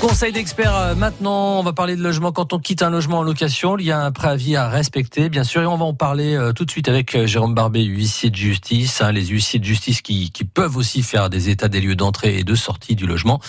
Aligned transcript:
Conseil 0.00 0.30
d'experts 0.30 0.76
euh, 0.76 0.94
maintenant, 0.94 1.58
on 1.58 1.62
va 1.64 1.72
parler 1.72 1.96
de 1.96 2.02
logement. 2.02 2.30
Quand 2.30 2.52
on 2.52 2.60
quitte 2.60 2.82
un 2.82 2.90
logement 2.90 3.18
en 3.18 3.22
location, 3.24 3.76
il 3.78 3.86
y 3.86 3.90
a 3.90 4.00
un 4.00 4.12
préavis 4.12 4.54
à 4.54 4.68
respecter, 4.68 5.28
bien 5.28 5.42
sûr, 5.42 5.62
et 5.62 5.66
on 5.66 5.76
va 5.76 5.86
en 5.86 5.94
parler 5.94 6.36
euh, 6.36 6.52
tout 6.52 6.64
de 6.64 6.70
suite 6.70 6.88
avec 6.88 7.16
euh, 7.16 7.26
Jérôme 7.26 7.52
Barbet, 7.52 7.82
huissier 7.82 8.30
de 8.30 8.36
justice, 8.36 9.00
hein, 9.00 9.10
les 9.10 9.26
huissiers 9.26 9.58
de 9.58 9.64
justice 9.64 10.00
qui, 10.00 10.30
qui 10.30 10.44
peuvent 10.44 10.76
aussi 10.76 11.02
faire 11.02 11.30
des 11.30 11.48
états 11.48 11.66
des 11.66 11.80
lieux 11.80 11.96
d'entrée 11.96 12.38
et 12.38 12.44
de 12.44 12.54
sortie 12.54 12.94
du 12.94 13.06
logement. 13.06 13.40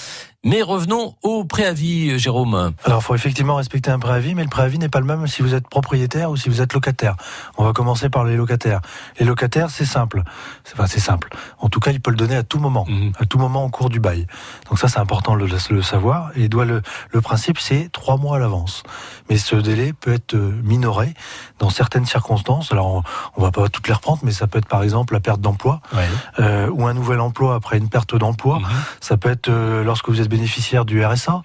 Mais 0.46 0.62
revenons 0.62 1.16
au 1.22 1.44
préavis, 1.44 2.18
Jérôme. 2.18 2.72
Alors, 2.86 3.00
il 3.02 3.04
faut 3.04 3.14
effectivement 3.14 3.56
respecter 3.56 3.92
un 3.92 4.00
préavis, 4.00 4.36
mais 4.36 4.44
le 4.44 4.50
préavis 4.50 4.80
n'est 4.80 4.88
pas 4.88 5.02
le 5.02 5.06
même 5.06 5.28
si 5.28 5.42
vous 5.42 5.54
êtes 5.54 5.68
propriétaire 5.68 6.32
ou 6.32 6.38
si 6.38 6.48
vous 6.48 6.62
êtes 6.62 6.72
locataire. 6.72 7.18
On 7.58 7.66
va 7.66 7.74
commencer 7.74 8.10
par 8.10 8.24
les 8.24 8.38
locataires. 8.38 8.80
Les 9.20 9.26
locataires, 9.26 9.70
c'est 9.70 9.84
simple. 9.84 10.24
Enfin, 10.74 10.86
c'est 10.88 11.02
simple. 11.02 11.28
En 11.60 11.68
tout 11.68 11.82
cas, 11.82 11.92
il 11.92 12.00
peut 12.00 12.12
le 12.12 12.16
donner 12.16 12.38
à 12.38 12.44
tout 12.44 12.60
moment, 12.60 12.86
Mhm. 12.88 13.12
à 13.20 13.26
tout 13.26 13.38
moment 13.38 13.66
au 13.66 13.70
cours 13.70 13.90
du 13.90 14.00
bail. 14.00 14.28
Donc 14.70 14.80
ça, 14.80 14.88
c'est 14.88 15.00
important 15.00 15.36
de 15.36 15.44
le, 15.46 15.48
le 15.72 15.82
savoir. 15.82 16.32
Et 16.36 16.48
doit 16.48 16.64
le, 16.64 16.84
le 17.12 17.20
principe, 17.20 17.60
c'est 17.60 17.90
trois 17.92 18.16
mois 18.16 18.38
à 18.38 18.40
l'avance. 18.40 18.84
Mais 19.30 19.38
ce 19.38 19.58
délai 19.58 19.92
peut 19.92 20.14
être 20.14 20.36
euh, 20.36 20.54
minoré 20.64 21.16
dans 21.60 21.70
certaines 21.70 22.06
circonstances. 22.06 22.72
Alors, 22.72 22.88
on, 22.88 23.04
on 23.36 23.42
va 23.42 23.52
pas 23.52 23.68
toutes 23.68 23.90
les 23.90 23.94
reprendre, 23.94 24.20
mais 24.24 24.32
ça 24.32 24.48
peut 24.48 24.60
être 24.60 24.70
par 24.70 24.84
exemple 24.84 25.14
la 25.14 25.20
perte 25.20 25.42
d'emploi 25.42 25.82
Ouais. 25.94 26.08
euh, 26.40 26.70
ou 26.70 26.88
un 26.88 26.94
nouvel 26.94 27.20
emploi 27.20 27.56
après 27.56 27.78
une 27.78 27.90
perte 27.90 28.16
d'emploi. 28.16 28.60
Mhm. 28.60 28.66
Ça 29.02 29.18
peut 29.18 29.30
être 29.32 29.50
euh, 29.50 29.84
lorsque 29.84 30.08
vous 30.08 30.22
êtes 30.22 30.29
bénéficiaire 30.30 30.86
du 30.86 31.04
RSA, 31.04 31.42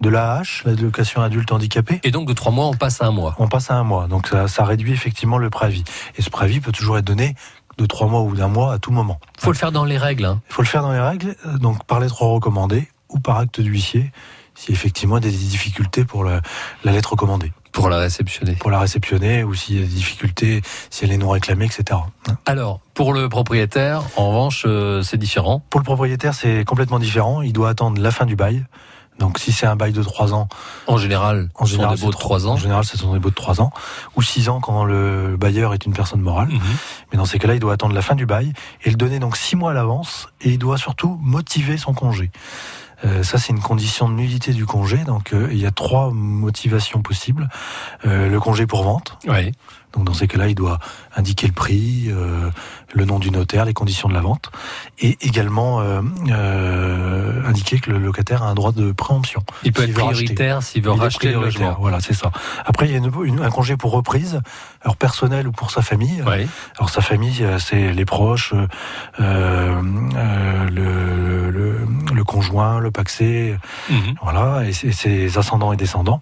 de 0.00 0.08
l'AH, 0.08 0.62
l'allocation 0.64 1.22
adulte 1.22 1.52
handicapé. 1.52 2.00
Et 2.02 2.10
donc 2.10 2.28
de 2.28 2.32
trois 2.32 2.52
mois, 2.52 2.66
on 2.66 2.74
passe 2.74 3.00
à 3.00 3.06
un 3.06 3.10
mois. 3.10 3.34
On 3.38 3.48
passe 3.48 3.70
à 3.70 3.74
un 3.74 3.84
mois, 3.84 4.06
donc 4.06 4.28
ça, 4.28 4.48
ça 4.48 4.64
réduit 4.64 4.92
effectivement 4.92 5.38
le 5.38 5.48
préavis. 5.50 5.84
Et 6.16 6.22
ce 6.22 6.30
préavis 6.30 6.60
peut 6.60 6.72
toujours 6.72 6.98
être 6.98 7.04
donné 7.04 7.34
de 7.78 7.86
trois 7.86 8.06
mois 8.06 8.22
ou 8.22 8.34
d'un 8.34 8.48
mois 8.48 8.72
à 8.72 8.78
tout 8.78 8.92
moment. 8.92 9.18
Faut 9.38 9.50
le 9.50 9.56
faire 9.56 9.72
dans 9.72 9.84
les 9.84 9.98
règles. 9.98 10.26
Hein. 10.26 10.40
Il 10.50 10.52
faut 10.52 10.62
le 10.62 10.68
faire 10.68 10.82
dans 10.82 10.92
les 10.92 11.00
règles, 11.00 11.36
donc 11.60 11.84
par 11.84 12.00
lettre 12.00 12.22
recommandée 12.22 12.88
ou 13.08 13.18
par 13.20 13.38
acte 13.38 13.60
d'huissier, 13.60 14.12
si 14.54 14.72
effectivement 14.72 15.18
il 15.18 15.24
y 15.24 15.28
a 15.28 15.30
des 15.30 15.36
difficultés 15.36 16.04
pour 16.04 16.24
la, 16.24 16.40
la 16.84 16.92
lettre 16.92 17.12
recommandée, 17.12 17.52
pour 17.74 17.90
la 17.90 17.98
réceptionner. 17.98 18.52
pour 18.52 18.70
la 18.70 18.78
réceptionner 18.78 19.44
ou 19.44 19.52
s'il 19.52 19.76
y 19.76 19.78
a 19.78 19.82
des 19.82 19.88
difficultés, 19.92 20.62
si 20.90 21.04
elle 21.04 21.12
est 21.12 21.18
non 21.18 21.28
réclamée, 21.28 21.66
etc. 21.66 22.00
Alors, 22.46 22.80
pour 22.94 23.12
le 23.12 23.28
propriétaire, 23.28 24.02
en 24.16 24.28
revanche, 24.28 24.64
euh, 24.66 25.02
c'est 25.02 25.18
différent. 25.18 25.62
Pour 25.68 25.80
le 25.80 25.84
propriétaire, 25.84 26.34
c'est 26.34 26.64
complètement 26.64 27.00
différent. 27.00 27.42
Il 27.42 27.52
doit 27.52 27.68
attendre 27.68 28.00
la 28.00 28.10
fin 28.10 28.24
du 28.24 28.36
bail. 28.36 28.64
Donc 29.18 29.38
si 29.38 29.52
c'est 29.52 29.66
un 29.66 29.76
bail 29.76 29.92
de 29.92 30.02
trois 30.02 30.34
ans, 30.34 30.48
En 30.86 30.96
général, 30.96 31.48
en 31.54 31.66
ce 31.66 31.72
sont 31.72 31.76
général, 31.76 31.96
des 31.96 32.06
de 32.06 32.10
c'est 32.10 32.18
trois 32.18 32.48
ans. 32.48 32.52
En 32.52 32.56
général, 32.56 32.84
ce 32.84 32.96
sont 32.98 33.12
des 33.12 33.20
baux 33.20 33.30
de 33.30 33.34
trois 33.34 33.60
ans 33.60 33.70
ou 34.16 34.22
six 34.22 34.48
ans 34.48 34.60
quand 34.60 34.84
le 34.84 35.36
bailleur 35.36 35.72
est 35.72 35.86
une 35.86 35.92
personne 35.92 36.20
morale. 36.20 36.48
Mhm. 36.48 36.60
Mais 37.12 37.18
dans 37.18 37.24
ces 37.24 37.38
cas-là, 37.38 37.54
il 37.54 37.60
doit 37.60 37.72
attendre 37.72 37.94
la 37.94 38.02
fin 38.02 38.16
du 38.16 38.26
bail 38.26 38.52
et 38.82 38.90
le 38.90 38.96
donner 38.96 39.20
donc 39.20 39.36
six 39.36 39.54
mois 39.54 39.70
à 39.70 39.74
l'avance 39.74 40.28
et 40.40 40.50
il 40.50 40.58
doit 40.58 40.78
surtout 40.78 41.18
motiver 41.22 41.76
son 41.76 41.94
congé. 41.94 42.30
Euh, 43.04 43.22
ça, 43.22 43.38
c'est 43.38 43.52
une 43.52 43.60
condition 43.60 44.08
de 44.08 44.14
nullité 44.14 44.52
du 44.52 44.66
congé. 44.66 44.98
Donc, 44.98 45.32
euh, 45.32 45.48
il 45.52 45.58
y 45.58 45.66
a 45.66 45.70
trois 45.70 46.10
motivations 46.10 47.02
possibles. 47.02 47.48
Euh, 48.06 48.28
le 48.28 48.40
congé 48.40 48.66
pour 48.66 48.82
vente. 48.82 49.18
Ouais. 49.28 49.52
Donc, 49.92 50.04
dans 50.04 50.14
ces 50.14 50.26
cas-là, 50.26 50.48
il 50.48 50.54
doit 50.56 50.78
indiquer 51.14 51.46
le 51.46 51.52
prix, 51.52 52.10
le 52.94 53.04
nom 53.04 53.20
du 53.20 53.30
notaire, 53.30 53.64
les 53.64 53.74
conditions 53.74 54.08
de 54.08 54.14
la 54.14 54.20
vente, 54.22 54.50
et 54.98 55.16
également 55.20 55.78
indiquer 57.46 57.78
que 57.78 57.90
le 57.92 57.98
locataire 57.98 58.42
a 58.42 58.48
un 58.48 58.54
droit 58.54 58.72
de 58.72 58.90
préemption. 58.90 59.44
Il 59.62 59.72
peut 59.72 59.82
être 59.84 59.94
prioritaire 59.94 60.62
s'il 60.64 60.82
veut 60.82 60.90
racheter 60.90 61.28
le 61.28 61.34
logement. 61.44 61.76
Voilà, 61.78 62.00
c'est 62.00 62.12
ça. 62.12 62.32
Après, 62.66 62.86
il 62.88 62.90
y 62.92 62.94
a 62.96 62.98
une- 62.98 63.12
une- 63.24 63.40
un 63.44 63.50
congé 63.50 63.76
pour 63.76 63.92
reprise, 63.92 64.40
alors 64.82 64.96
personnel 64.96 65.46
ou 65.46 65.52
pour 65.52 65.70
sa 65.70 65.80
famille. 65.80 66.22
Ouais. 66.22 66.48
Alors 66.76 66.90
sa 66.90 67.00
famille, 67.00 67.46
c'est 67.60 67.92
les 67.92 68.04
proches, 68.04 68.52
le, 69.20 69.80
le, 70.70 71.50
le 72.24 72.32
conjoint, 72.32 72.80
le 72.80 72.90
paxé, 72.90 73.56
Mhm. 73.90 74.14
voilà, 74.22 74.64
et 74.64 74.72
ses, 74.72 75.36
ascendants 75.38 75.72
et 75.72 75.76
descendants. 75.76 76.20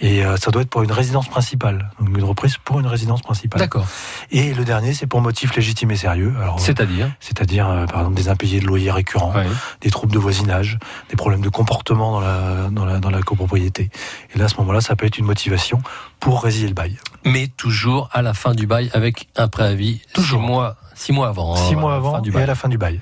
Et 0.00 0.24
euh, 0.24 0.36
ça 0.36 0.50
doit 0.50 0.62
être 0.62 0.70
pour 0.70 0.82
une 0.82 0.90
résidence 0.92 1.28
principale, 1.28 1.90
donc 2.00 2.16
une 2.16 2.24
reprise 2.24 2.56
pour 2.58 2.80
une 2.80 2.86
résidence 2.86 3.22
principale. 3.22 3.60
D'accord. 3.60 3.86
Et 4.30 4.52
le 4.54 4.64
dernier, 4.64 4.92
c'est 4.92 5.06
pour 5.06 5.20
motif 5.20 5.54
légitime 5.54 5.90
et 5.92 5.96
sérieux. 5.96 6.34
C'est-à-dire 6.58 7.10
c'est-à-dire, 7.20 7.68
euh, 7.68 7.86
par 7.86 8.00
exemple, 8.00 8.16
des 8.16 8.28
impayés 8.28 8.60
de 8.60 8.66
loyer 8.66 8.90
récurrents, 8.90 9.32
des 9.80 9.90
troubles 9.90 10.12
de 10.12 10.18
voisinage, 10.18 10.78
des 11.10 11.16
problèmes 11.16 11.42
de 11.42 11.48
comportement 11.48 12.20
dans 12.20 12.20
la, 12.20 12.68
dans 12.70 12.84
la, 12.84 12.98
dans 12.98 13.10
la 13.10 13.22
copropriété. 13.22 13.90
Et 14.34 14.38
là, 14.38 14.46
à 14.46 14.48
ce 14.48 14.56
moment-là, 14.58 14.80
ça 14.80 14.96
peut 14.96 15.06
être 15.06 15.18
une 15.18 15.26
motivation 15.26 15.80
pour 16.20 16.42
résilier 16.42 16.68
le 16.68 16.74
bail. 16.74 16.98
Mais 17.24 17.48
toujours 17.48 18.08
à 18.12 18.22
la 18.22 18.34
fin 18.34 18.54
du 18.54 18.66
bail 18.66 18.90
avec 18.94 19.28
un 19.36 19.48
préavis. 19.48 20.00
Toujours. 20.12 20.40
Six 20.40 20.46
mois, 20.46 20.76
six 20.94 21.12
mois 21.12 21.28
avant. 21.28 21.56
Six 21.56 21.74
hein, 21.74 21.78
mois 21.78 21.94
avant 21.94 22.22
et 22.22 22.42
à 22.42 22.46
la 22.46 22.54
fin 22.54 22.68
du 22.68 22.78
bail. 22.78 23.00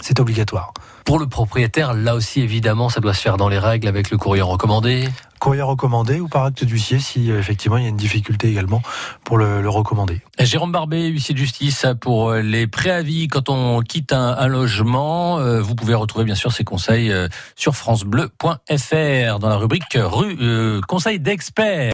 C'est 0.00 0.18
obligatoire. 0.20 0.72
Pour 1.04 1.18
le 1.18 1.26
propriétaire, 1.26 1.94
là 1.94 2.14
aussi, 2.14 2.40
évidemment, 2.40 2.88
ça 2.88 3.00
doit 3.00 3.14
se 3.14 3.20
faire 3.20 3.36
dans 3.36 3.48
les 3.48 3.58
règles 3.58 3.88
avec 3.88 4.10
le 4.10 4.16
courrier 4.18 4.42
recommandé. 4.42 5.08
Courrier 5.38 5.62
recommandé 5.62 6.20
ou 6.20 6.28
par 6.28 6.44
acte 6.44 6.62
d'huissier 6.64 7.00
si 7.00 7.28
euh, 7.32 7.40
effectivement 7.40 7.76
il 7.76 7.82
y 7.82 7.86
a 7.86 7.88
une 7.88 7.96
difficulté 7.96 8.48
également 8.48 8.80
pour 9.24 9.38
le, 9.38 9.60
le 9.60 9.68
recommander. 9.68 10.20
Jérôme 10.38 10.70
Barbet, 10.70 11.08
huissier 11.08 11.34
de 11.34 11.38
justice, 11.40 11.84
pour 12.00 12.30
euh, 12.30 12.42
les 12.42 12.68
préavis 12.68 13.26
quand 13.26 13.48
on 13.48 13.80
quitte 13.80 14.12
un, 14.12 14.36
un 14.38 14.46
logement. 14.46 15.40
Euh, 15.40 15.60
Vous 15.60 15.74
pouvez 15.74 15.94
retrouver 15.94 16.24
bien 16.24 16.36
sûr 16.36 16.52
ces 16.52 16.62
conseils 16.62 17.10
euh, 17.10 17.26
sur 17.56 17.74
francebleu.fr 17.74 19.38
dans 19.40 19.48
la 19.48 19.56
rubrique 19.56 19.98
rue 20.00 20.36
euh, 20.40 20.80
conseil 20.86 21.18
d'experts. 21.18 21.90